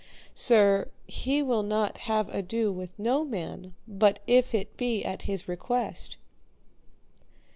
[0.33, 5.47] Sir, he will not have ado with no man but if it be at his
[5.47, 6.17] request.